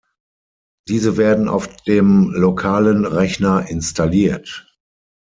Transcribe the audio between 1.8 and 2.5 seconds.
dem